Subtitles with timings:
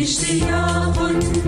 [0.00, 1.47] اشتیاق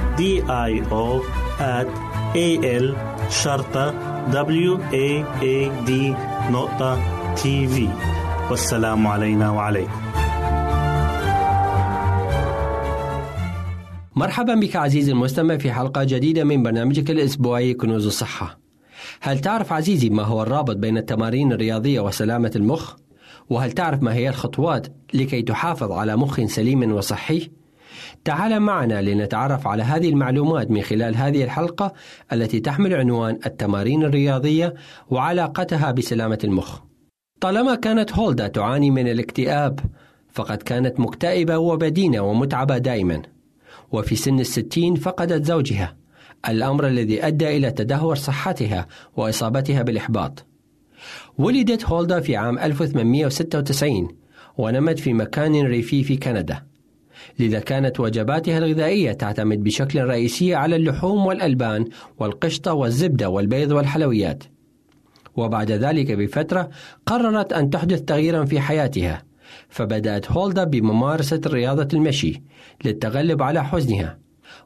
[0.19, 1.23] I O
[1.59, 1.87] at
[2.35, 2.95] A L
[3.29, 3.91] شرطة
[4.31, 5.91] W A A D
[6.51, 6.99] نقطة
[7.35, 7.89] تي في
[8.49, 10.01] والسلام علينا وعليكم
[14.15, 18.59] مرحبا بك عزيزي المستمع في حلقة جديدة من برنامجك الأسبوعي كنوز الصحة
[19.21, 22.95] هل تعرف عزيزي ما هو الرابط بين التمارين الرياضية وسلامة المخ؟
[23.49, 27.51] وهل تعرف ما هي الخطوات لكي تحافظ على مخ سليم وصحي؟
[28.25, 31.93] تعال معنا لنتعرف على هذه المعلومات من خلال هذه الحلقة
[32.33, 34.73] التي تحمل عنوان التمارين الرياضية
[35.09, 36.79] وعلاقتها بسلامة المخ.
[37.41, 39.79] طالما كانت هولدا تعاني من الاكتئاب
[40.33, 43.21] فقد كانت مكتئبة وبدينة ومتعبة دائما
[43.91, 45.95] وفي سن الستين فقدت زوجها
[46.49, 50.45] الأمر الذي أدى إلى تدهور صحتها وإصابتها بالإحباط.
[51.37, 54.07] ولدت هولدا في عام 1896
[54.57, 56.70] ونمت في مكان ريفي في كندا.
[57.39, 61.85] لذا كانت وجباتها الغذائية تعتمد بشكل رئيسي على اللحوم والألبان
[62.19, 64.43] والقشطة والزبدة والبيض والحلويات.
[65.35, 66.69] وبعد ذلك بفترة
[67.05, 69.23] قررت أن تحدث تغييرا في حياتها
[69.69, 72.41] فبدأت هولدا بممارسة رياضة المشي
[72.85, 74.17] للتغلب على حزنها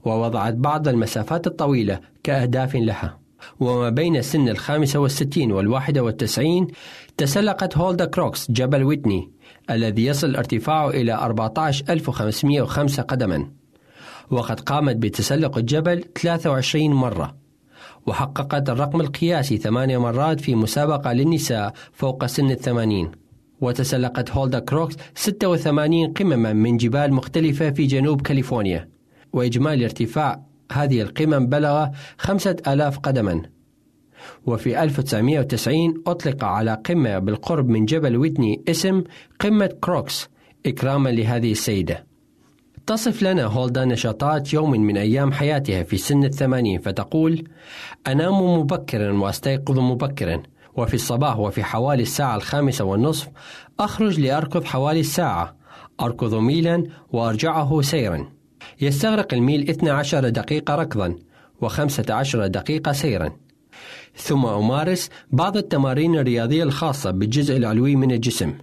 [0.05, 3.25] ووضعت بعض المسافات الطويلة كأهداف لها.
[3.59, 6.67] وما بين سن الخامسة والستين والواحدة والتسعين
[7.17, 9.31] تسلقت هولدا كروكس جبل ويتني
[9.69, 13.51] الذي يصل ارتفاعه إلى 14505 قدما.
[14.31, 17.35] وقد قامت بتسلق الجبل 23 مرة.
[18.07, 23.11] وحققت الرقم القياسي ثمانية مرات في مسابقة للنساء فوق سن الثمانين.
[23.61, 28.89] وتسلقت هولدا كروكس 86 قمما من جبال مختلفة في جنوب كاليفورنيا.
[29.33, 30.41] وإجمالي ارتفاع
[30.71, 33.54] هذه القمم بلغ خمسة آلاف قدما.
[34.45, 39.03] وفي 1990 أطلق على قمة بالقرب من جبل ويتني اسم
[39.39, 40.29] قمة كروكس
[40.65, 42.05] إكراما لهذه السيدة.
[42.87, 47.43] تصف لنا هولدا نشاطات يوم من أيام حياتها في سن الثمانين فتقول
[48.07, 50.43] أنام مبكرا وأستيقظ مبكرا
[50.75, 53.29] وفي الصباح وفي حوالي الساعة الخامسة والنصف
[53.79, 55.55] أخرج لأركض حوالي الساعة
[56.01, 58.29] أركض ميلا وأرجعه سيرا.
[58.81, 61.15] يستغرق الميل 12 دقيقة ركضا
[61.65, 63.31] و15 دقيقة سيرا.
[64.17, 68.53] ثم أمارس بعض التمارين الرياضية الخاصة بالجزء العلوي من الجسم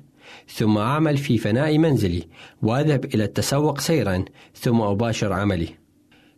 [0.49, 2.23] ثم أعمل في فناء منزلي
[2.63, 5.69] وأذهب إلى التسوق سيرا ثم أباشر عملي.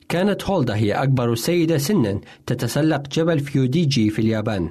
[0.08, 4.68] كانت هولدا هي أكبر سيدة سنا تتسلق جبل فيوديجي في اليابان.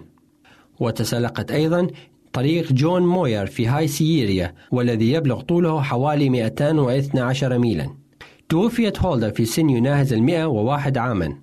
[0.80, 1.88] وتسلقت أيضا
[2.34, 7.90] طريق جون موير في هاي سييريا والذي يبلغ طوله حوالي 212 ميلا.
[8.50, 11.36] توفيت هولدا في سن يناهز المئة وواحد عاما.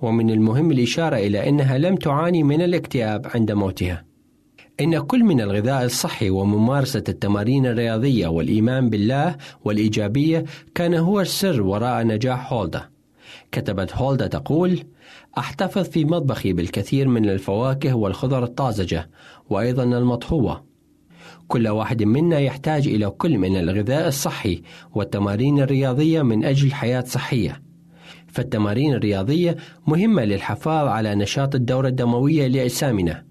[0.00, 4.04] ومن المهم الإشارة إلى أنها لم تعاني من الاكتئاب عند موتها.
[4.80, 12.06] إن كل من الغذاء الصحي وممارسة التمارين الرياضية والإيمان بالله والإيجابية كان هو السر وراء
[12.06, 12.88] نجاح هولدا.
[13.52, 14.84] كتبت هولدا تقول
[15.38, 19.10] أحتفظ في مطبخي بالكثير من الفواكه والخضر الطازجة
[19.50, 20.64] وأيضا المطهوة
[21.48, 24.62] كل واحد منا يحتاج إلى كل من الغذاء الصحي
[24.94, 27.67] والتمارين الرياضية من أجل حياة صحية.
[28.28, 29.56] فالتمارين الرياضية
[29.86, 33.24] مهمة للحفاظ على نشاط الدورة الدموية لأجسامنا.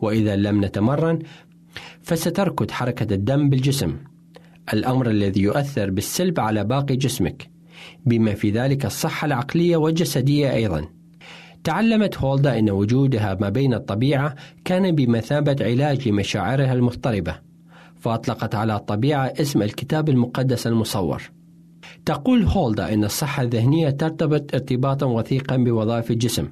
[0.00, 1.18] وإذا لم نتمرن
[2.02, 3.96] فستركض حركة الدم بالجسم
[4.72, 7.50] الأمر الذي يؤثر بالسلب على باقي جسمك
[8.06, 10.88] بما في ذلك الصحة العقلية والجسدية أيضا.
[11.64, 14.34] تعلمت هولدا أن وجودها ما بين الطبيعة
[14.64, 17.34] كان بمثابة علاج لمشاعرها المضطربة
[17.96, 21.22] فأطلقت على الطبيعة اسم الكتاب المقدس المصور.
[22.08, 26.48] تقول هولدا أن الصحة الذهنية ترتبط ارتباطا وثيقا بوظائف الجسم.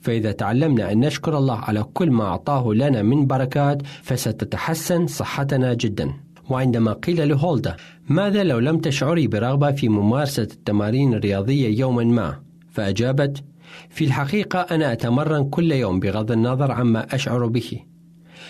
[0.00, 6.12] فإذا تعلمنا أن نشكر الله على كل ما أعطاه لنا من بركات فستتحسن صحتنا جدا.
[6.50, 7.76] وعندما قيل لهولدا
[8.08, 13.44] ماذا لو لم تشعري برغبة في ممارسة التمارين الرياضية يوما ما؟ فأجابت
[13.90, 17.80] في الحقيقة أنا أتمرن كل يوم بغض النظر عما أشعر به.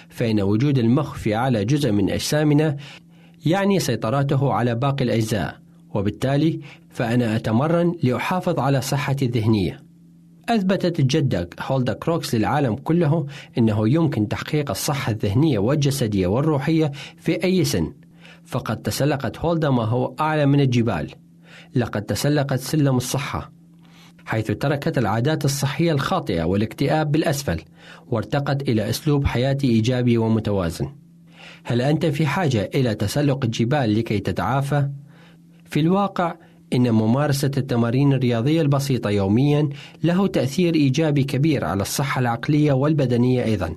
[0.09, 2.77] فإن وجود المخ في أعلى جزء من أجسامنا
[3.47, 5.62] يعني سيطرته على باقي الأجزاء.
[5.95, 9.83] وبالتالي فأنا أتمرن لأحافظ على صحتي الذهنية.
[10.49, 13.27] أثبتت الجدة هولدا كروكس للعالم كله
[13.59, 17.93] أنه يمكن تحقيق الصحة الذهنية والجسدية والروحية في أي سن.
[18.45, 21.11] فقد تسلقت هولدا ما هو أعلى من الجبال.
[21.75, 23.53] لقد تسلقت سلم الصحة
[24.25, 27.61] حيث تركت العادات الصحية الخاطئة والاكتئاب بالأسفل
[28.07, 30.89] وارتقت إلى أسلوب حياة إيجابي ومتوازن.
[31.65, 34.89] هل أنت في حاجة إلى تسلق الجبال لكي تتعافى؟
[35.73, 36.35] في الواقع
[36.73, 39.69] إن ممارسة التمارين الرياضية البسيطة يوميا
[40.05, 43.77] له تأثير إيجابي كبير على الصحة العقلية والبدنية أيضا.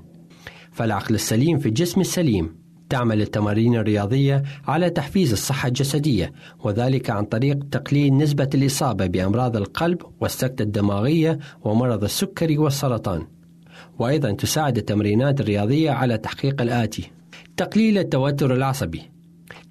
[0.71, 2.55] فالعقل السليم في الجسم السليم
[2.89, 6.33] تعمل التمارين الرياضية على تحفيز الصحة الجسدية
[6.63, 13.27] وذلك عن طريق تقليل نسبة الإصابة بأمراض القلب والسكتة الدماغية ومرض السكري والسرطان.
[13.99, 17.11] وأيضا تساعد التمرينات الرياضية على تحقيق الآتي.
[17.57, 19.14] تقليل التوتر العصبي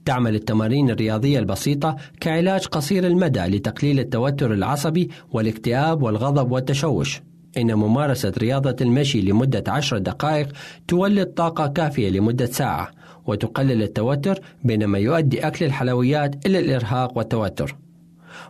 [0.04, 7.22] تعمل التمارين الرياضية البسيطة كعلاج قصير المدى لتقليل التوتر العصبي والاكتئاب والغضب والتشوش.
[7.56, 10.48] إن ممارسة رياضة المشي لمدة عشر دقائق
[10.88, 12.90] تولد طاقة كافية لمدة ساعة
[13.26, 17.76] وتقلل التوتر بينما يؤدي أكل الحلويات إلى الإرهاق والتوتر.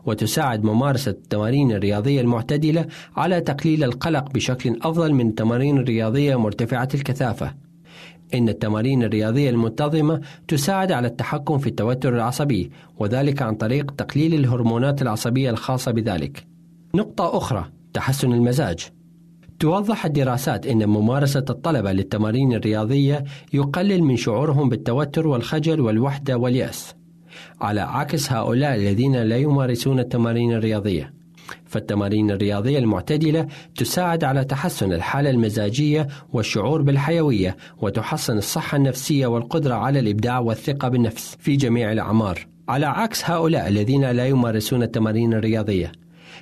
[0.06, 7.54] وتساعد ممارسة التمارين الرياضية المعتدلة على تقليل القلق بشكل أفضل من التمارين الرياضية مرتفعة الكثافة.
[8.34, 15.02] إن التمارين الرياضية المنتظمة تساعد على التحكم في التوتر العصبي وذلك عن طريق تقليل الهرمونات
[15.02, 16.46] العصبية الخاصة بذلك.
[16.94, 18.88] نقطة أخرى تحسن المزاج.
[19.60, 26.94] توضح الدراسات أن ممارسة الطلبة للتمارين الرياضية يقلل من شعورهم بالتوتر والخجل والوحدة واليأس.
[27.60, 31.23] على عكس هؤلاء الذين لا يمارسون التمارين الرياضية.
[31.66, 33.46] فالتمارين الرياضية المعتدلة
[33.76, 41.36] تساعد على تحسن الحالة المزاجية والشعور بالحيوية وتحسن الصحة النفسية والقدرة على الإبداع والثقة بالنفس
[41.40, 42.46] في جميع الأعمار.
[42.68, 45.92] على عكس هؤلاء الذين لا يمارسون التمارين الرياضية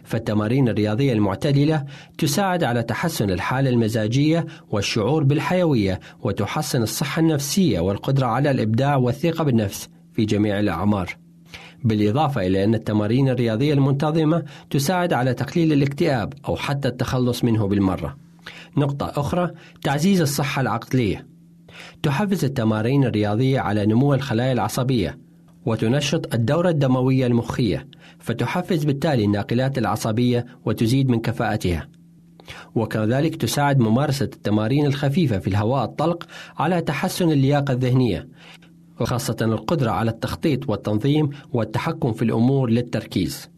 [0.04, 1.84] فالتمارين الرياضية المعتدلة
[2.18, 9.88] تساعد على تحسن الحالة المزاجية والشعور بالحيوية وتحسن الصحة النفسية والقدرة على الإبداع والثقة بالنفس
[10.12, 11.21] في جميع الأعمار.
[11.84, 18.16] بالإضافة إلى أن التمارين الرياضية المنتظمة تساعد على تقليل الاكتئاب أو حتى التخلص منه بالمرة.
[18.76, 19.50] نقطة أخرى
[19.82, 21.26] تعزيز الصحة العقلية.
[22.02, 25.18] تحفز التمارين الرياضية على نمو الخلايا العصبية
[25.66, 27.86] وتنشط الدورة الدموية المخية
[28.18, 31.88] فتحفز بالتالي الناقلات العصبية وتزيد من كفاءتها.
[32.74, 38.28] وكذلك تساعد ممارسة التمارين الخفيفة في الهواء الطلق على تحسن اللياقة الذهنية
[39.00, 43.50] وخاصة القدرة على التخطيط والتنظيم والتحكم في الأمور للتركيز.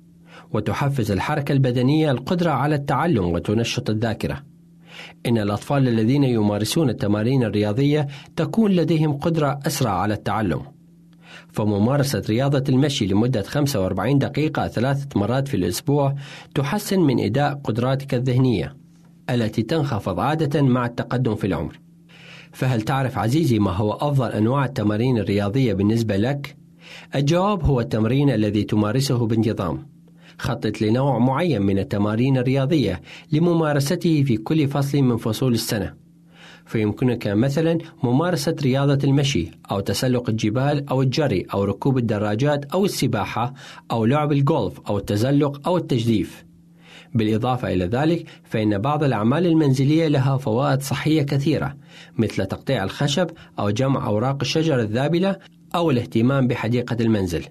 [0.53, 4.43] وتحفز الحركة البدنية القدرة على التعلم وتنشط الذاكرة.
[5.26, 10.62] إن الأطفال الذين يمارسون التمارين الرياضية تكون لديهم قدرة أسرع على التعلم.
[11.53, 16.14] فممارسة رياضة المشي لمدة 45 دقيقة ثلاثة مرات في الأسبوع
[16.55, 18.76] تحسن من إداء قدراتك الذهنية
[19.31, 21.84] التي تنخفض عادة مع التقدم في العمر.
[22.55, 26.57] فهل تعرف عزيزي ما هو أفضل أنواع التمارين الرياضية بالنسبة لك؟
[27.15, 29.87] الجواب هو التمرين الذي تمارسه بانتظام.
[30.39, 33.01] خطط لنوع معين من التمارين الرياضية
[33.33, 35.95] لممارسته في كل فصل من فصول السنة.
[36.67, 43.55] فيمكنك مثلا ممارسة رياضة المشي أو تسلق الجبال أو الجري أو ركوب الدراجات أو السباحة
[43.91, 46.44] أو لعب الجولف أو التزلق أو التجديف.
[47.14, 51.76] بالإضافة إلى ذلك فإن بعض الأعمال المنزلية لها فوائد صحية كثيرة
[52.18, 55.37] مثل تقطيع الخشب أو جمع أوراق الشجر الذابلة
[55.75, 57.44] أو الاهتمام بحديقة المنزل.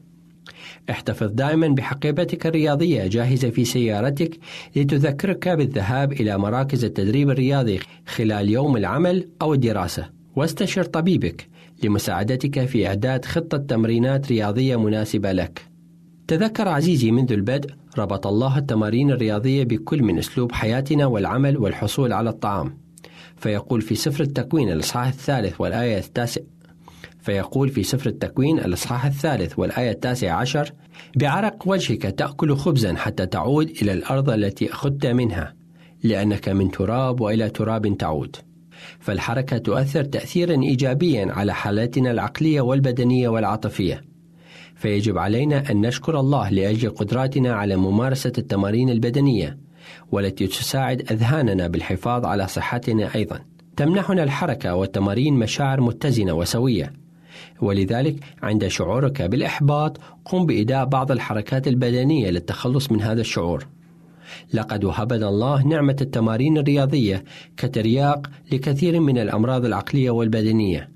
[0.90, 4.40] احتفظ دائما بحقيبتك الرياضية جاهزة في سيارتك
[4.76, 11.48] لتذكرك بالذهاب إلى مراكز التدريب الرياضي خلال يوم العمل أو الدراسة واستشر طبيبك
[11.84, 15.62] لمساعدتك في إعداد خطة تمرينات رياضية مناسبة لك.
[16.28, 22.30] تذكر عزيزي منذ البدء ربط الله التمارين الرياضية بكل من أسلوب حياتنا والعمل والحصول على
[22.30, 22.78] الطعام.
[23.36, 26.42] فيقول في سفر التكوين الإصحاح الثالث والآية التاسع
[27.20, 30.72] فيقول في سفر التكوين الإصحاح الثالث والآية التاسعة عشر
[31.16, 35.54] بعرق وجهك تأكل خبزا حتى تعود إلى الأرض التي أخذت منها
[36.04, 38.36] لأنك من تراب وإلى تراب تعود.
[39.00, 44.13] فالحركة تؤثر تأثيرا إيجابيا على حالتنا العقلية والبدنية والعاطفية.
[44.84, 49.58] فيجب علينا أن نشكر الله لأجل قدراتنا على ممارسة التمارين البدنية
[50.12, 53.40] والتي تساعد أذهاننا بالحفاظ على صحتنا أيضا.
[53.78, 56.94] تمنحنا الحركة والتمارين مشاعر متزنة وسوية.
[57.62, 63.68] ولذلك عند شعورك بالإحباط قم بإداء بعض الحركات البدنية للتخلص من هذا الشعور.
[64.54, 67.24] لقد وهبنا الله نعمة التمارين الرياضية
[67.58, 70.93] كترياق لكثير من الأمراض العقلية والبدنية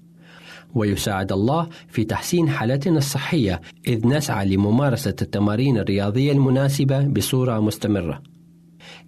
[0.75, 8.23] ويساعد الله في تحسين حالتنا الصحية إذ نسعى لممارسة التمارين الرياضية المناسبة بصورة مستمرة.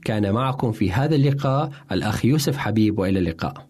[0.05, 3.69] كان معكم في هذا اللقاء الأخ يوسف حبيب وإلى اللقاء.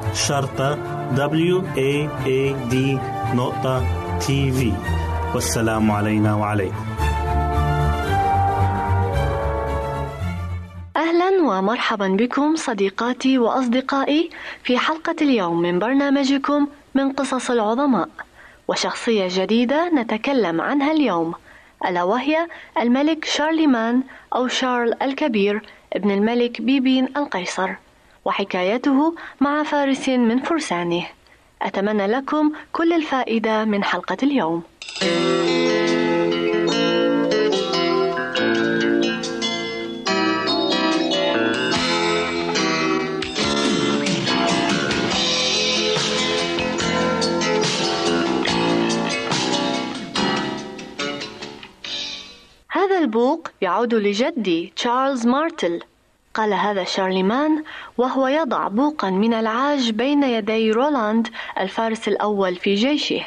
[0.13, 0.75] شرطة
[1.15, 2.75] W A A D
[3.35, 3.85] نقطة
[4.19, 4.73] تي في
[5.33, 6.85] والسلام علينا وعليكم.
[10.97, 14.29] أهلا ومرحبا بكم صديقاتي وأصدقائي
[14.63, 18.09] في حلقة اليوم من برنامجكم من قصص العظماء.
[18.67, 21.33] وشخصية جديدة نتكلم عنها اليوم
[21.85, 22.47] ألا وهي
[22.79, 24.03] الملك شارليمان
[24.35, 25.61] أو شارل الكبير
[25.93, 27.69] ابن الملك بيبين القيصر.
[28.25, 31.07] وحكايته مع فارس من فرسانه
[31.61, 34.63] أتمنى لكم كل الفائدة من حلقة اليوم.
[52.71, 55.79] هذا البوق يعود لجدي تشارلز مارتل
[56.33, 57.63] قال هذا شارليمان
[57.97, 61.27] وهو يضع بوقا من العاج بين يدي رولاند
[61.59, 63.25] الفارس الأول في جيشه.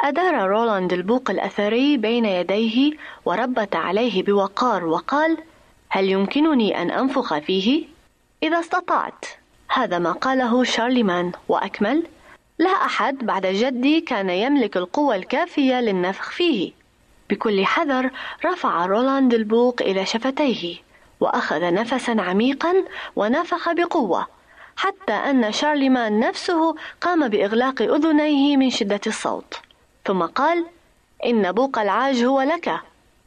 [0.00, 2.92] أدار رولاند البوق الأثري بين يديه
[3.24, 5.38] وربت عليه بوقار وقال
[5.88, 7.84] هل يمكنني أن أنفخ فيه؟
[8.42, 9.24] إذا استطعت.
[9.68, 12.02] هذا ما قاله شارليمان وأكمل
[12.58, 16.72] لا أحد بعد جدي كان يملك القوة الكافية للنفخ فيه.
[17.30, 18.10] بكل حذر
[18.44, 20.83] رفع رولاند البوق إلى شفتيه.
[21.24, 22.74] وأخذ نفسا عميقا
[23.16, 24.26] ونفخ بقوة
[24.76, 29.54] حتى أن شارلمان نفسه قام بإغلاق أذنيه من شدة الصوت
[30.04, 30.66] ثم قال
[31.26, 32.80] إن بوق العاج هو لك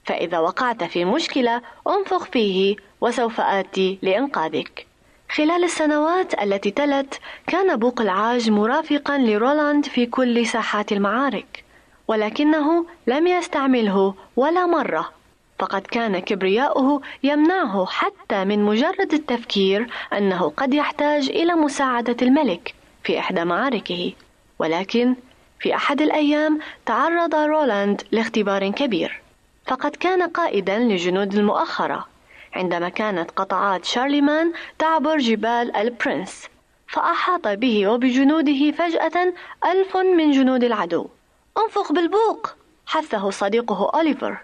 [0.06, 4.88] فإذا وقعت في مشكلة أنفخ فيه وسوف آتي لإنقاذك.
[5.30, 11.64] خلال السنوات التي تلت كان بوق العاج مرافقا لرولاند في كل ساحات المعارك
[12.08, 15.17] ولكنه لم يستعمله ولا مرة.
[15.60, 23.20] فقد كان كبرياؤه يمنعه حتى من مجرد التفكير أنه قد يحتاج إلى مساعدة الملك في
[23.20, 24.14] إحدى معاركه.
[24.60, 25.16] ولكن
[25.60, 29.22] في أحد الأيام تعرض رولاند لاختبار كبير.
[29.68, 32.08] فقد كان قائدا لجنود المؤخرة
[32.54, 36.48] عندما كانت قطعات شارليمان تعبر جبال البرنس
[36.88, 39.34] فأحاط به وبجنوده فجأة
[39.66, 41.08] ألف من جنود العدو.
[41.58, 42.56] انفخ بالبوق!
[42.86, 44.38] حثه صديقه أوليفر.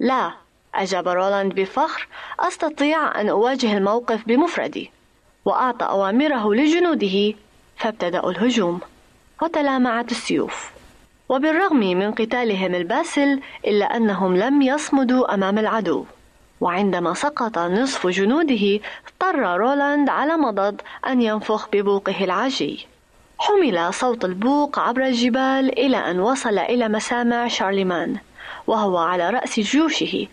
[0.00, 0.32] لا
[0.74, 2.08] أجاب رولاند بفخر
[2.40, 4.90] أستطيع أن أواجه الموقف بمفردي
[5.44, 7.34] وأعطى أوامره لجنوده
[7.76, 8.80] فابتدأوا الهجوم
[9.42, 10.70] وتلامعت السيوف.
[11.28, 16.04] وبالرغم من قتالهم الباسل إلا أنهم لم يصمدوا أمام العدو.
[16.60, 22.86] وعندما سقط نصف جنوده اضطر رولاند على مضض أن ينفخ ببوقه العاجي.
[23.38, 28.16] حمل صوت البوق عبر الجبال إلى أن وصل إلى مسامع شارلمان
[28.66, 30.26] وهو على رأس جيوشه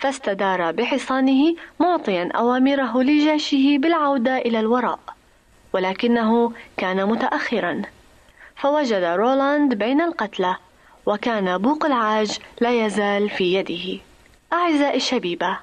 [0.00, 4.98] فاستدار بحصانه معطيا أوامره لجيشه بالعودة إلى الوراء
[5.72, 7.82] ولكنه كان متأخرا.
[8.56, 10.56] فوجد رولاند بين القتلى
[11.06, 14.00] وكان بوق العاج لا يزال في يده.
[14.52, 15.58] أعزائي الشبيبة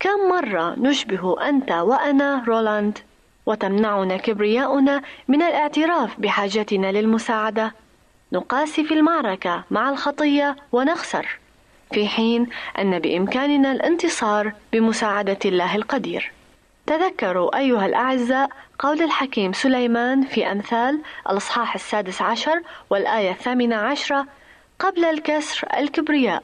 [0.00, 2.98] كم مرة نشبه أنت وأنا رولاند
[3.46, 7.74] وتمنعنا كبرياؤنا من الاعتراف بحاجتنا للمساعدة؟
[8.32, 11.38] نقاسي في المعركة مع الخطية ونخسر.
[11.92, 12.46] في حين
[12.78, 16.32] أن بإمكاننا الانتصار بمساعدة الله القدير.
[16.86, 24.26] تذكروا أيها الأعزاء قول الحكيم سليمان في أمثال الأصحاح السادس عشر والآية الثامنة عشرة
[24.78, 26.42] قبل الكسر الكبرياء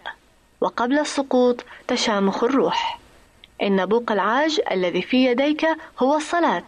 [0.61, 2.99] وقبل السقوط تشامخ الروح.
[3.63, 5.67] إن بوق العاج الذي في يديك
[5.99, 6.65] هو الصلاة.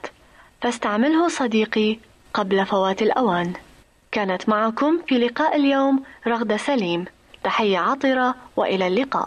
[0.62, 1.98] فاستعمله صديقي
[2.34, 3.52] قبل فوات الأوان.
[4.12, 7.04] كانت معكم في لقاء اليوم رغدة سليم.
[7.46, 9.26] تحية عطرة وإلى اللقاء.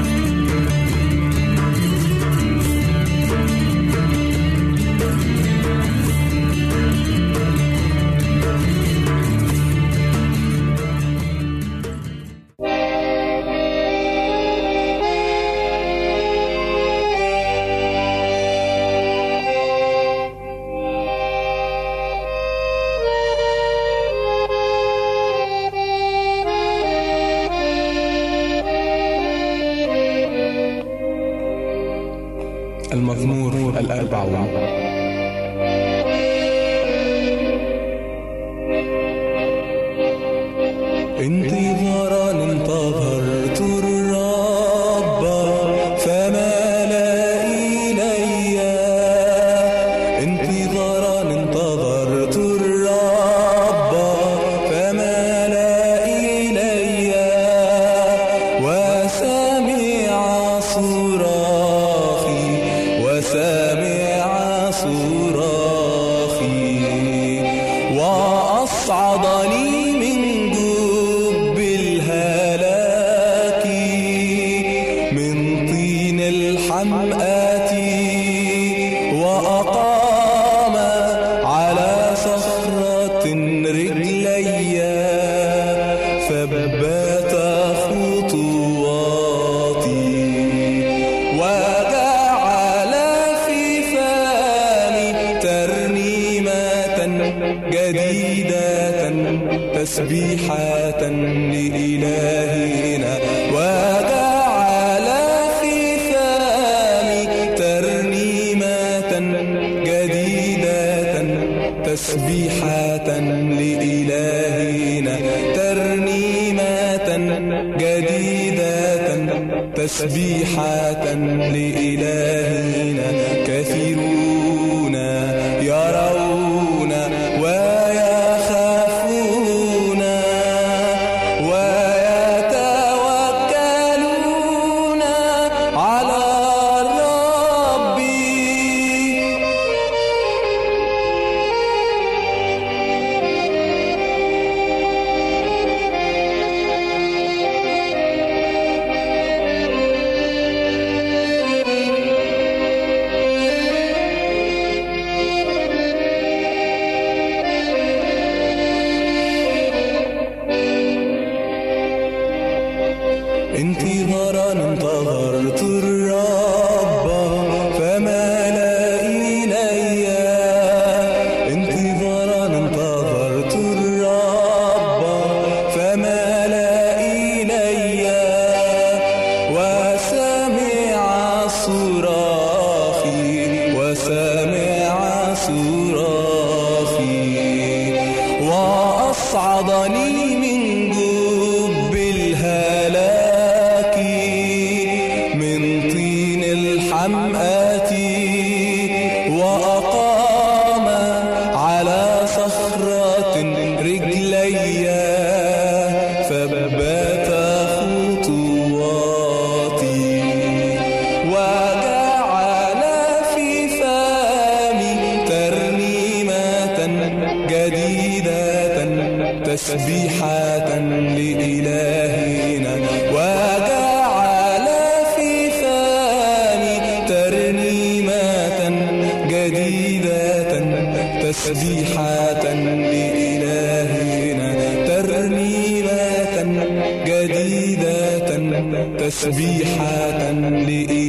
[34.01, 34.80] 四八五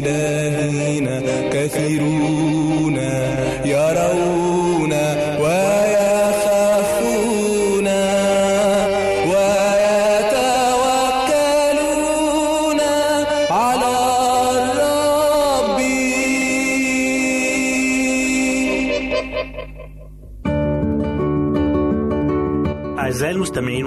[0.05, 2.52] لإلهنا كثيرون.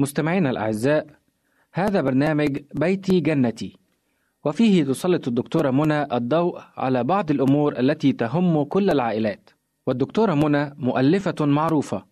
[0.00, 1.06] مستمعينا الأعزاء
[1.72, 3.76] هذا برنامج بيتي جنتي
[4.44, 9.50] وفيه تسلط الدكتورة منى الضوء على بعض الأمور التي تهم كل العائلات
[9.86, 12.04] والدكتورة منى مؤلفة معروفة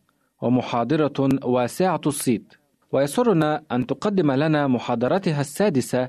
[0.43, 2.55] ومحاضرة واسعة الصيت
[2.93, 6.09] ويسرنا أن تقدم لنا محاضرتها السادسة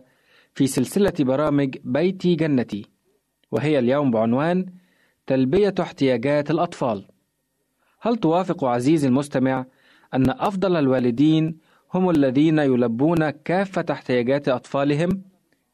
[0.54, 2.86] في سلسلة برامج بيتي جنتي
[3.52, 4.66] وهي اليوم بعنوان
[5.28, 7.08] تلبية احتياجات الأطفال.
[8.02, 9.66] هل توافق عزيزي المستمع
[10.14, 11.58] أن أفضل الوالدين
[11.98, 15.22] هم الذين يلبون كافة احتياجات أطفالهم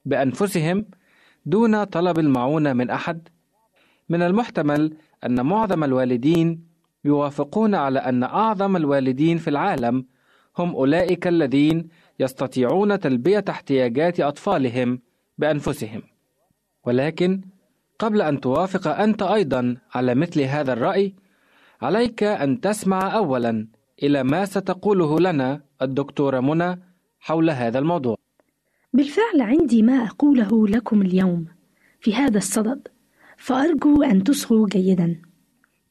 [0.06, 0.86] بأنفسهم
[1.46, 3.28] دون طلب المعونة من أحد؟
[4.10, 6.64] من المحتمل أن معظم الوالدين
[7.06, 10.06] يوافقون على أن أعظم الوالدين في العالم
[10.58, 11.88] هم أولئك الذين
[12.20, 15.00] يستطيعون تلبية احتياجات أطفالهم
[15.38, 16.02] بأنفسهم.
[16.86, 17.42] ولكن
[18.00, 21.16] قبل أن توافق أنت أيضا على مثل هذا الرأي،
[21.82, 23.68] عليك أن تسمع أولا
[24.04, 26.80] إلى ما ستقوله لنا الدكتورة منى
[27.20, 28.18] حول هذا الموضوع.
[28.94, 31.46] بالفعل عندي ما أقوله لكم اليوم
[32.02, 32.88] في هذا الصدد،
[33.38, 35.22] فأرجو أن تصغوا جيدا.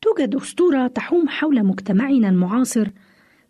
[0.01, 2.89] توجد أسطورة تحوم حول مجتمعنا المعاصر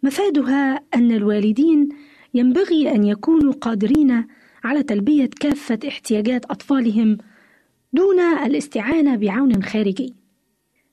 [0.03, 1.89] مفادها أن الوالدين
[2.35, 4.27] ينبغي أن يكونوا قادرين
[4.65, 7.19] على تلبية كافة احتياجات أطفالهم
[7.93, 10.15] دون الاستعانة بعون خارجي.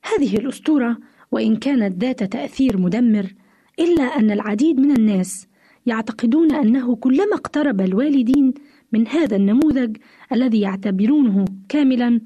[0.04, 0.98] هذه الأسطورة
[1.32, 3.34] وإن كانت ذات تأثير مدمر
[3.80, 5.48] إلا أن العديد من الناس
[5.86, 8.54] يعتقدون أنه كلما اقترب الوالدين
[8.92, 9.98] من هذا النموذج
[10.32, 12.22] الذي يعتبرونه كاملا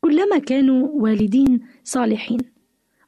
[0.00, 2.38] كلما كانوا والدين صالحين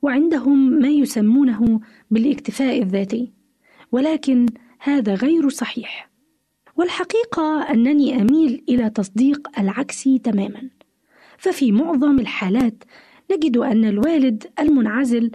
[0.02, 3.32] وعندهم ما يسمونه بالاكتفاء الذاتي
[3.92, 4.46] ولكن
[4.80, 6.10] هذا غير صحيح.
[6.76, 10.70] والحقيقة أنني أميل إلى تصديق العكس تماما.
[11.38, 12.84] ففي معظم الحالات
[13.32, 15.30] نجد أن الوالد المنعزل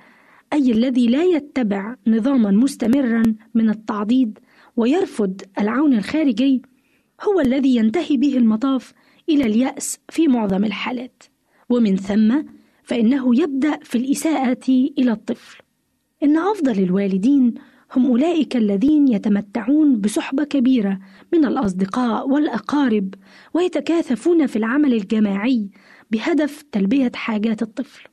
[0.54, 3.24] أي الذي لا يتبع نظاما مستمرا
[3.54, 4.40] من التعضيد
[4.78, 6.62] ويرفض العون الخارجي
[7.22, 8.94] هو الذي ينتهي به المطاف
[9.30, 11.24] إلى اليأس في معظم الحالات.
[11.70, 12.44] ومن ثم
[12.84, 15.62] فإنه يبدأ في الإساءة إلى الطفل.
[16.24, 17.54] إن أفضل الوالدين
[17.96, 21.00] هم أولئك الذين يتمتعون بصحبة كبيرة
[21.34, 23.14] من الأصدقاء والأقارب
[23.54, 25.70] ويتكاثفون في العمل الجماعي
[26.12, 28.04] بهدف تلبية حاجات الطفل.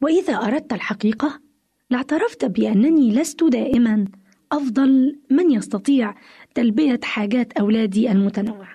[0.00, 1.43] وإذا أردت الحقيقة
[1.90, 4.04] لاعترفت بأنني لست دائما
[4.52, 6.14] أفضل من يستطيع
[6.54, 8.68] تلبية حاجات أولادي المتنوعة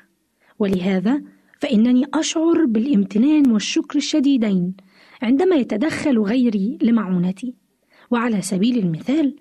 [0.59, 1.21] ولهذا
[1.59, 4.73] فإنني أشعر بالامتنان والشكر الشديدين
[5.21, 7.55] عندما يتدخل غيري لمعونتي.
[8.11, 9.35] وعلى سبيل المثال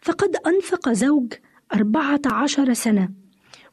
[0.00, 1.32] فقد أنفق زوج
[1.74, 3.08] أربعة عشر سنة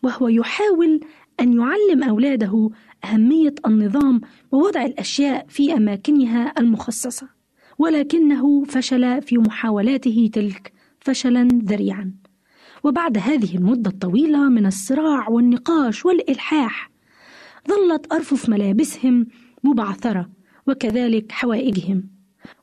[0.03, 0.99] وهو يحاول
[1.39, 2.69] أن يعلم أولاده
[3.05, 4.21] أهمية النظام
[4.51, 7.38] ووضع الأشياء في أماكنها المخصصة.
[7.79, 12.13] ولكنه فشل في محاولاته تلك فشلا ذريعا.
[12.83, 16.91] وبعد هذه المدة الطويلة من الصراع والنقاش والإلحاح
[17.69, 19.27] ظلت أرفف ملابسهم
[19.63, 20.29] مبعثرة
[20.67, 22.03] وكذلك حوائجهم.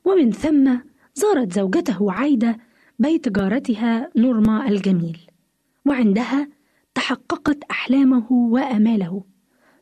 [0.05, 0.77] ومن ثم
[1.15, 2.57] زارت زوجته عايدة
[2.99, 5.17] بيت جارتها نورما الجميل.
[5.85, 6.47] وعندها
[6.95, 9.23] تحققت أحلامه وآماله.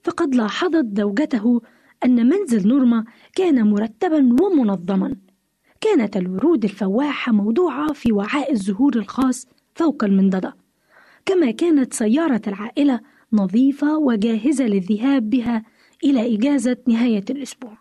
[0.04, 1.62] فقد لاحظت زوجته
[2.06, 3.06] أن منزل نورما
[3.36, 5.16] كان مرتبا ومنظما.
[5.86, 10.56] كانت الورود الفواحة موضوعة في وعاء الزهور الخاص فوق المنضدة.
[11.26, 13.00] كما كانت سيارة العائلة
[13.34, 15.64] نظيفة وجاهزة للذهاب بها
[16.04, 17.78] إلى إجازة نهاية الأسبوع.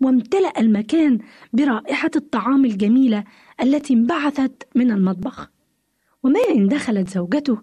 [0.00, 1.18] وامتلأ المكان
[1.52, 3.24] برائحة الطعام الجميلة
[3.62, 5.50] التي انبعثت من المطبخ.
[6.22, 7.58] وما إن دخلت زوجته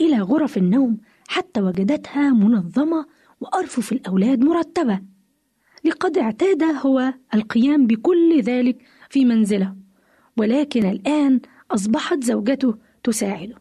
[0.00, 3.06] إلى غرف النوم حتى وجدتها منظمة
[3.40, 5.00] وأرفف الأولاد مرتبة.
[5.84, 8.78] لقد اعتاد هو القيام بكل ذلك
[9.10, 9.76] في منزله
[10.36, 11.40] ولكن الآن
[11.70, 13.54] أصبحت زوجته تساعده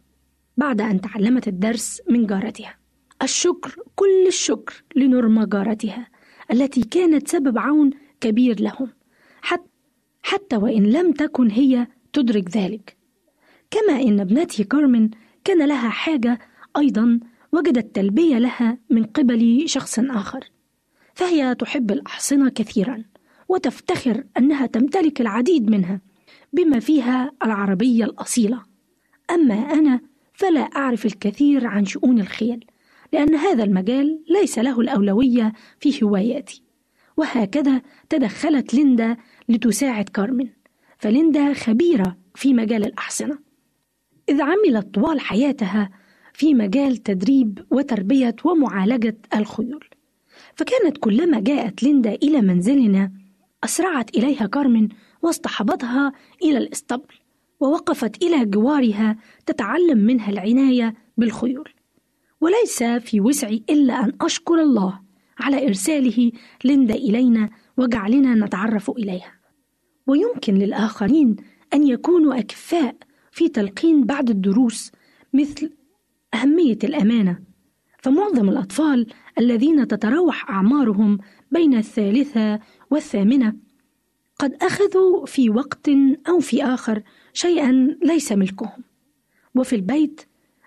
[0.57, 2.77] بعد أن تعلمت الدرس من جارتها.
[3.21, 6.07] الشكر كل الشكر لنورما جارتها
[6.51, 7.89] التي كانت سبب عون
[8.21, 8.89] كبير لهم
[9.41, 9.69] حتى,
[10.23, 12.97] حتى وإن لم تكن هي تدرك ذلك.
[13.71, 15.09] كما إن ابنتي كارمن
[15.43, 16.39] كان لها حاجة
[16.77, 17.19] أيضا
[17.51, 20.51] وجدت تلبية لها من قبل شخص آخر
[21.13, 23.03] فهي تحب الأحصنة كثيرا.
[23.49, 26.01] وتفتخر أنها تمتلك العديد منها
[26.53, 28.63] بما فيها العربية الأصيلة.
[29.31, 30.01] أما أنا
[30.33, 32.65] فلا أعرف الكثير عن شؤون الخيل
[33.13, 36.63] لأن هذا المجال ليس له الأولوية في هواياتي.
[37.17, 39.17] وهكذا تدخلت ليندا
[39.49, 40.47] لتساعد كارمن
[40.97, 43.39] فليندا خبيرة في مجال الأحصنة.
[44.29, 45.89] إذ عملت طوال حياتها
[46.33, 49.89] في مجال تدريب وتربية ومعالجة الخيول.
[50.55, 53.11] فكانت كلما جاءت ليندا إلى منزلنا
[53.64, 54.89] أسرعت إليها كارمن
[55.22, 57.14] واصطحبتها إلى الإسطبل
[57.60, 61.70] ووقفت إلى جوارها تتعلم منها العناية بالخيول.
[62.41, 65.01] وليس في وسعي إلا أن أشكر الله
[65.39, 66.32] على إرساله
[66.64, 69.34] ليندا إلينا وجعلنا نتعرف إليها.
[70.08, 71.36] ويمكن للآخرين
[71.74, 72.95] أن يكونوا أكفاء
[73.32, 74.91] في تلقين بعض الدروس
[75.34, 75.74] مثل
[76.34, 77.39] أهمية الأمانة.
[78.03, 79.08] فمعظم الأطفال
[79.39, 81.18] الذين تتراوح أعمارهم
[81.51, 83.53] بين الثالثة والثامنة
[84.39, 85.89] قد أخذوا في وقت
[86.29, 88.83] أو في آخر شيئا ليس ملكهم.
[89.55, 90.21] وفي البيت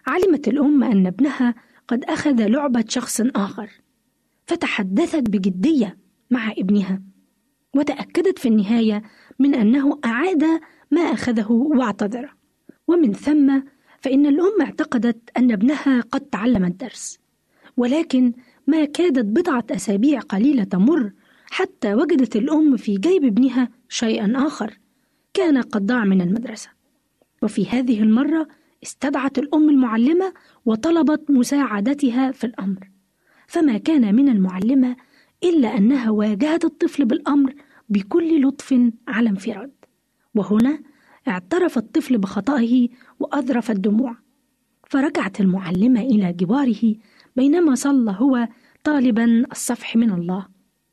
[0.06, 1.54] علمت الأم أن ابنها
[1.88, 3.70] قد أخذ لعبة شخص آخر
[4.46, 5.98] فتحدثت بجدية
[6.30, 7.02] مع ابنها
[7.76, 9.02] وتأكدت في النهاية
[9.38, 10.44] من أنه أعاد
[10.90, 12.34] ما أخذه واعتذر.
[12.88, 13.60] ومن ثم
[14.00, 17.18] فإن الأم اعتقدت أن ابنها قد تعلم الدرس
[17.76, 18.32] ولكن
[18.66, 21.12] ما كادت بضعة أسابيع قليلة تمر
[21.50, 24.78] حتى وجدت الأم في جيب ابنها شيئا آخر
[25.34, 26.70] كان قد ضاع من المدرسة.
[27.42, 28.48] وفي هذه المرة
[28.82, 30.32] استدعت الأم المعلمة
[30.66, 32.90] وطلبت مساعدتها في الأمر.
[33.46, 34.96] فما كان من المعلمة
[35.44, 37.54] إلا أنها واجهت الطفل بالأمر
[37.88, 39.72] بكل لطف على انفراد.
[40.34, 40.78] وهنا
[41.28, 42.88] اعترف الطفل بخطئه
[43.20, 44.16] وأذرف الدموع.
[44.88, 46.94] فرجعت المعلمة إلى جواره
[47.36, 48.48] بينما صلى هو
[48.84, 50.46] طالبا الصفح من الله.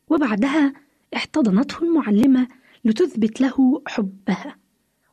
[0.09, 0.73] وبعدها
[1.15, 2.47] احتضنته المعلمة
[2.85, 4.55] لتثبت له حبها.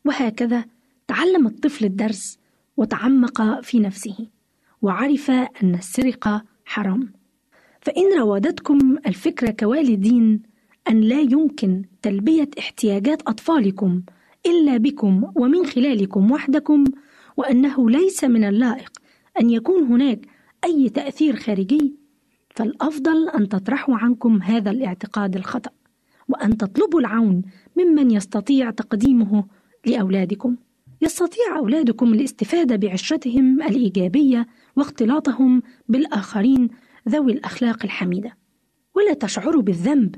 [0.04, 0.64] وهكذا
[1.08, 2.38] تعلم الطفل الدرس
[2.76, 4.26] وتعمق في نفسه
[4.82, 7.12] وعرف أن السرقة حرام.
[7.80, 10.42] فإن راودتكم الفكرة كوالدين
[10.88, 14.02] أن لا يمكن تلبية احتياجات أطفالكم
[14.46, 16.84] إلا بكم ومن خلالكم وحدكم
[17.36, 18.92] وأنه ليس من اللائق
[19.40, 20.26] أن يكون هناك
[20.64, 21.94] أي تأثير خارجي
[22.54, 25.70] فالأفضل أن تطرحوا عنكم هذا الاعتقاد الخطأ
[26.28, 27.42] وأن تطلبوا العون
[27.76, 29.44] ممن يستطيع تقديمه
[29.86, 30.56] لأولادكم.
[31.02, 34.46] يستطيع أولادكم الاستفادة بعشرتهم الإيجابية
[34.76, 36.68] واختلاطهم بالآخرين
[37.08, 38.36] ذوي الأخلاق الحميدة.
[38.94, 40.16] ولا تشعروا بالذنب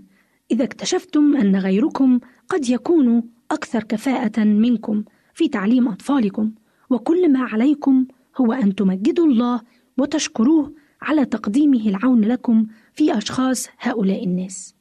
[0.51, 6.53] إذا اكتشفتم أن غيركم قد يكونوا أكثر كفاءة منكم في تعليم أطفالكم.
[6.91, 8.07] وكل ما عليكم
[8.41, 9.61] هو أن تمجدوا الله
[9.99, 10.73] وتشكروه
[11.03, 14.75] على تقديمه العون لكم في أشخاص هؤلاء الناس.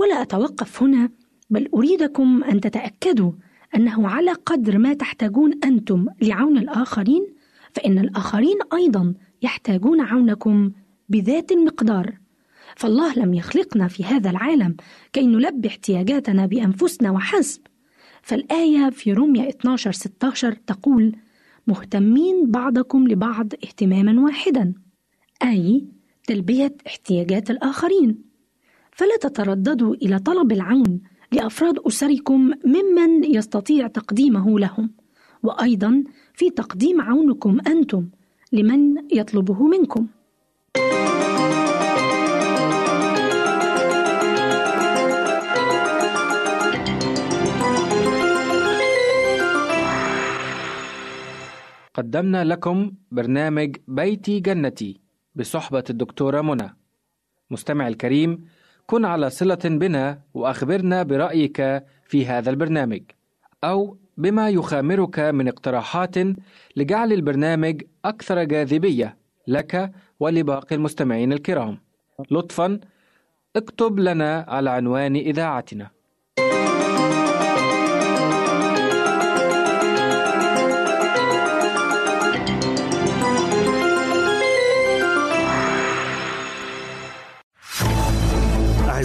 [0.00, 1.10] ولا أتوقف هنا
[1.50, 3.32] بل أريدكم أن تتأكدوا
[3.74, 7.26] أنه على قدر ما تحتاجون أنتم لعون الآخرين
[7.74, 10.70] فإن الآخرين أيضا يحتاجون عونكم
[11.08, 12.18] بذات المقدار.
[12.76, 14.76] فالله لم يخلقنا في هذا العالم
[15.12, 17.60] كي نلبي احتياجاتنا بأنفسنا وحسب.
[18.22, 21.16] فالآية في روميا 12 16 تقول
[21.66, 24.72] مهتمين بعضكم لبعض اهتماما واحدا.
[25.44, 25.84] أي
[26.26, 28.18] تلبية احتياجات الآخرين.
[28.92, 31.00] فلا تترددوا إلى طلب العون
[31.32, 34.90] لأفراد أسركم ممن يستطيع تقديمه لهم.
[35.42, 38.08] وأيضا في تقديم عونكم أنتم
[38.52, 40.06] لمن يطلبه منكم.
[51.94, 55.01] قدمنا لكم برنامج بيتي جنتي.
[55.34, 56.76] بصحبة الدكتورة منى.
[57.50, 58.48] مستمع الكريم
[58.86, 63.02] كن على صلة بنا وأخبرنا برأيك في هذا البرنامج
[63.64, 66.14] أو بما يخامرك من اقتراحات
[66.76, 69.16] لجعل البرنامج أكثر جاذبية
[69.48, 71.78] لك ولباقي المستمعين الكرام.
[72.30, 72.80] لطفا
[73.56, 75.90] اكتب لنا على عنوان إذاعتنا.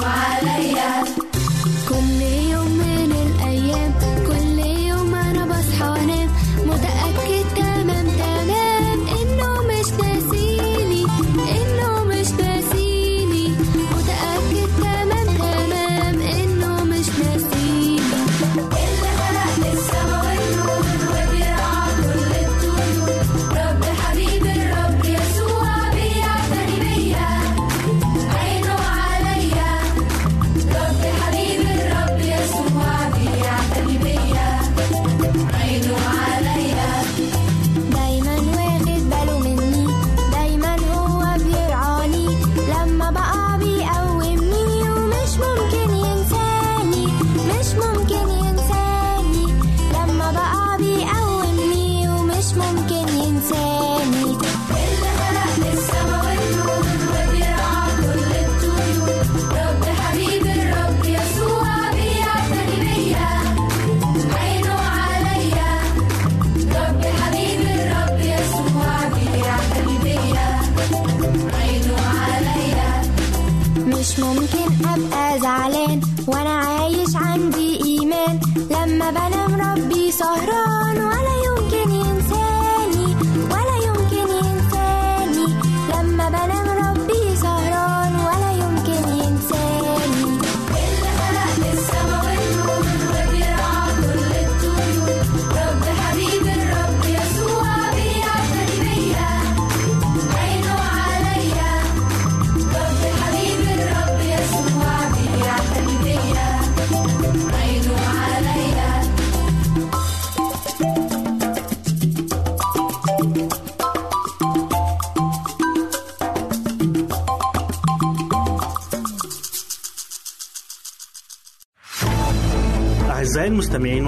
[0.00, 0.29] why.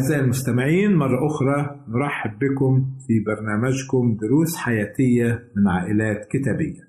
[0.00, 6.80] أعزائي المستمعين مرة أخرى نرحب بكم في برنامجكم دروس حياتية من عائلات كتابية.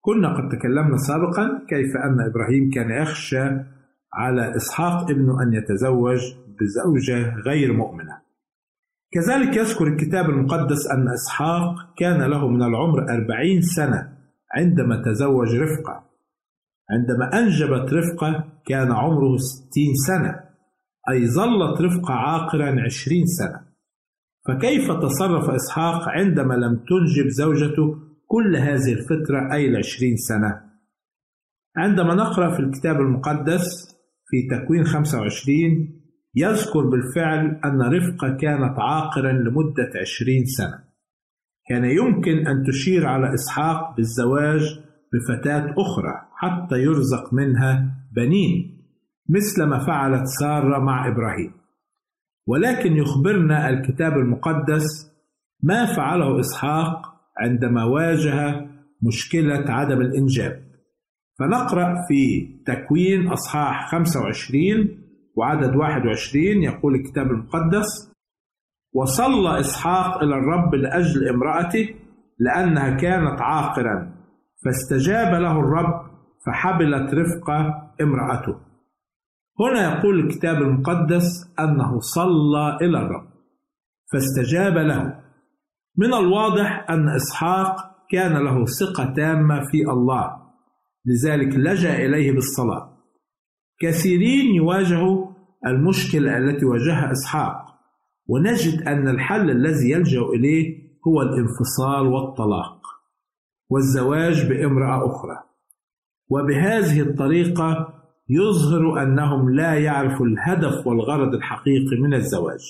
[0.00, 3.44] كنا قد تكلمنا سابقا كيف أن إبراهيم كان يخشى
[4.14, 6.20] على إسحاق ابنه أن يتزوج
[6.60, 8.18] بزوجة غير مؤمنة.
[9.12, 14.12] كذلك يذكر الكتاب المقدس أن إسحاق كان له من العمر أربعين سنة
[14.56, 16.04] عندما تزوج رفقة.
[16.90, 20.47] عندما أنجبت رفقة كان عمره ستين سنة.
[21.10, 23.68] أي ظلت رفقة عاقرا عشرين سنة.
[24.48, 27.96] فكيف تصرف إسحاق عندما لم تنجب زوجته
[28.26, 30.60] كل هذه الفترة أي العشرين سنة؟
[31.76, 33.96] عندما نقرأ في الكتاب المقدس
[34.26, 35.58] في تكوين 25
[36.34, 40.84] يذكر بالفعل أن رفقة كانت عاقرا لمدة عشرين سنة.
[41.68, 44.80] كان يمكن أن تشير على إسحاق بالزواج
[45.12, 48.77] بفتاة أخرى حتى يرزق منها بنين.
[49.28, 51.52] مثل ما فعلت سارة مع إبراهيم.
[52.46, 54.84] ولكن يخبرنا الكتاب المقدس
[55.62, 57.02] ما فعله إسحاق
[57.38, 58.66] عندما واجه
[59.02, 60.68] مشكلة عدم الإنجاب.
[61.38, 64.98] فنقرأ في تكوين أصحاح 25
[65.36, 68.12] وعدد 21 يقول الكتاب المقدس
[68.94, 71.94] وصلى إسحاق إلى الرب لأجل امرأته
[72.38, 74.14] لأنها كانت عاقرا
[74.64, 76.10] فاستجاب له الرب
[76.46, 78.67] فحبلت رفقة امرأته.
[79.60, 83.28] هنا يقول الكتاب المقدس أنه صلى إلى الرب
[84.12, 85.20] فاستجاب له.
[85.96, 87.76] من الواضح أن إسحاق
[88.10, 90.36] كان له ثقة تامة في الله
[91.06, 92.98] لذلك لجأ إليه بالصلاة.
[93.80, 95.26] كثيرين يواجهوا
[95.66, 97.64] المشكلة التي واجهها إسحاق
[98.26, 102.80] ونجد أن الحل الذي يلجأ إليه هو الانفصال والطلاق
[103.70, 105.36] والزواج بامرأة أخرى.
[106.30, 107.97] وبهذه الطريقة
[108.30, 112.60] يظهر أنهم لا يعرفوا الهدف والغرض الحقيقي من الزواج.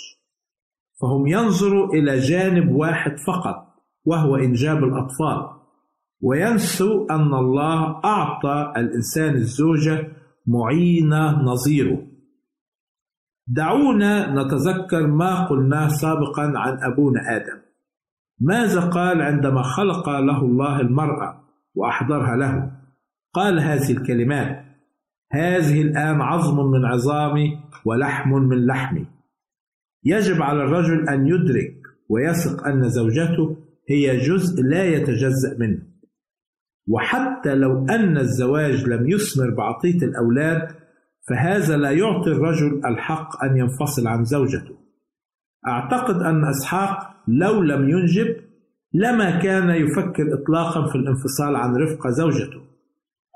[1.00, 5.58] فهم ينظروا إلى جانب واحد فقط وهو إنجاب الأطفال.
[6.22, 10.08] وينسوا أن الله أعطى الإنسان الزوجة
[10.46, 12.06] معينة نظيره.
[13.46, 17.58] دعونا نتذكر ما قلناه سابقا عن أبونا آدم.
[18.40, 21.44] ماذا قال عندما خلق له الله المرأة
[21.74, 22.70] وأحضرها له؟
[23.32, 24.67] قال هذه الكلمات
[25.32, 29.06] هذه الآن عظم من عظامي ولحم من لحمي.
[30.04, 31.74] يجب على الرجل أن يدرك
[32.08, 33.56] ويثق أن زوجته
[33.90, 35.82] هي جزء لا يتجزأ منه.
[36.88, 40.68] وحتى لو أن الزواج لم يثمر بعطية الأولاد
[41.28, 44.76] فهذا لا يعطي الرجل الحق أن ينفصل عن زوجته.
[45.68, 46.98] أعتقد أن إسحاق
[47.28, 48.36] لو لم ينجب
[48.94, 52.60] لما كان يفكر إطلاقا في الانفصال عن رفقة زوجته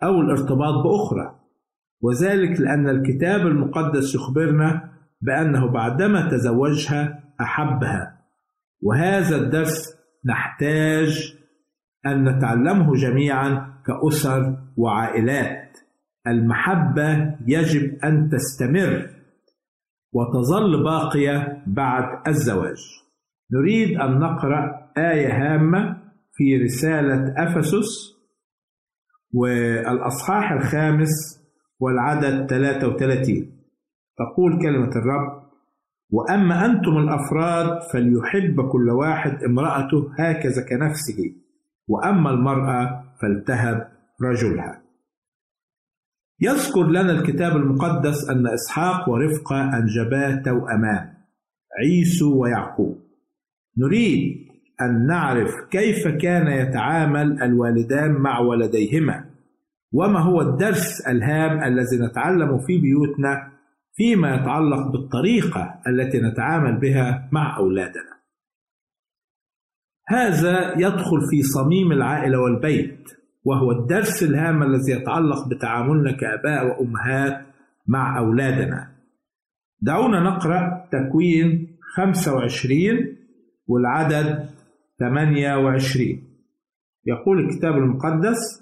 [0.02, 1.41] أو الارتباط بأخرى.
[2.02, 8.18] وذلك لأن الكتاب المقدس يخبرنا بأنه بعدما تزوجها أحبها.
[8.82, 9.96] وهذا الدرس
[10.26, 11.38] نحتاج
[12.06, 15.78] أن نتعلمه جميعا كأسر وعائلات.
[16.26, 19.10] المحبة يجب أن تستمر
[20.12, 22.78] وتظل باقية بعد الزواج.
[23.52, 28.12] نريد أن نقرأ آية هامة في رسالة أفسس
[29.32, 31.41] والأصحاح الخامس
[31.82, 33.52] والعدد 33
[34.18, 35.42] تقول كلمة الرب
[36.10, 41.34] وأما أنتم الأفراد فليحب كل واحد امرأته هكذا كنفسه
[41.88, 43.88] وأما المرأة فلتهب
[44.22, 44.82] رجلها.
[46.40, 51.12] يذكر لنا الكتاب المقدس أن إسحاق ورفقة أنجبا توأمان
[51.78, 52.98] عيسو ويعقوب.
[53.78, 54.48] نريد
[54.82, 59.31] أن نعرف كيف كان يتعامل الوالدان مع ولديهما.
[59.92, 63.52] وما هو الدرس الهام الذي نتعلم في بيوتنا
[63.94, 68.12] فيما يتعلق بالطريقة التي نتعامل بها مع أولادنا.
[70.08, 73.08] هذا يدخل في صميم العائلة والبيت
[73.44, 77.46] وهو الدرس الهام الذي يتعلق بتعاملنا كآباء وأمهات
[77.86, 78.92] مع أولادنا.
[79.80, 83.16] دعونا نقرأ تكوين 25
[83.66, 84.48] والعدد
[84.98, 86.22] 28
[87.06, 88.61] يقول الكتاب المقدس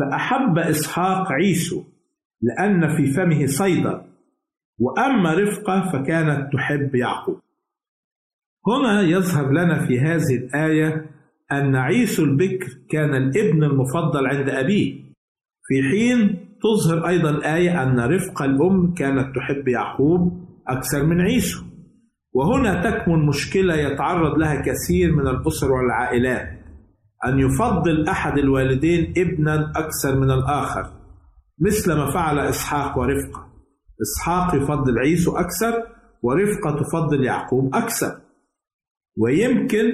[0.00, 1.84] فأحب إسحاق عيسو
[2.42, 4.02] لأن في فمه صيدا
[4.78, 7.40] وأما رفقة فكانت تحب يعقوب.
[8.66, 11.10] هنا يظهر لنا في هذه الآية
[11.52, 14.94] أن عيسو البكر كان الابن المفضل عند أبيه.
[15.66, 21.64] في حين تظهر أيضا الآية أن رفقة الأم كانت تحب يعقوب أكثر من عيسو.
[22.32, 26.59] وهنا تكمن مشكلة يتعرض لها كثير من الأسر والعائلات.
[27.26, 30.90] أن يفضل أحد الوالدين ابنا أكثر من الآخر
[31.60, 33.46] مثل ما فعل إسحاق ورفقة.
[34.02, 35.72] إسحاق يفضل عيسو أكثر
[36.22, 38.20] ورفقة تفضل يعقوب أكثر.
[39.18, 39.92] ويمكن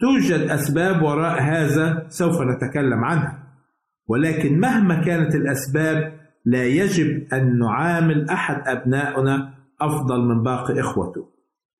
[0.00, 3.38] توجد أسباب وراء هذا سوف نتكلم عنها.
[4.08, 11.28] ولكن مهما كانت الأسباب لا يجب أن نعامل أحد أبنائنا أفضل من باقي إخوته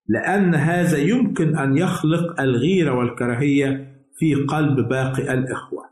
[0.09, 5.85] لأن هذا يمكن أن يخلق الغيرة والكراهية في قلب باقي الإخوة.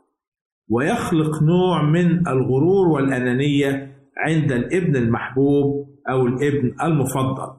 [0.69, 7.53] ويخلق نوع من الغرور والأنانية عند الابن المحبوب أو الابن المفضل.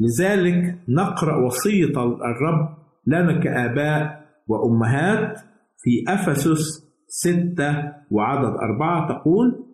[0.00, 2.68] لذلك نقرأ وصية الرب
[3.06, 5.38] لنا كآباء وأمهات
[5.82, 9.64] في أفسس ستة وعدد أربعة تقول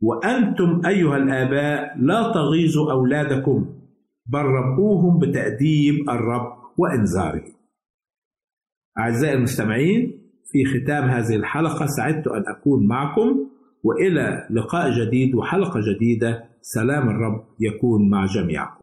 [0.00, 3.66] وأنتم أيها الآباء لا تغيظوا أولادكم
[4.26, 7.55] بل ربوهم بتأديب الرب وإنذاره.
[8.98, 13.50] أعزائي المستمعين في ختام هذه الحلقة سعدت أن أكون معكم
[13.82, 16.44] وإلى لقاء جديد وحلقة جديدة.
[16.60, 18.80] سلام الرب يكون مع جميعكم.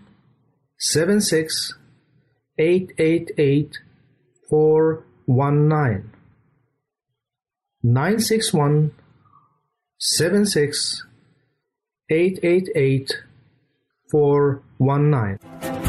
[0.77, 1.79] 76
[2.57, 3.69] 888
[4.51, 6.03] 419
[7.83, 8.91] 961
[9.97, 11.05] 76
[12.09, 13.23] 888
[14.13, 15.88] 419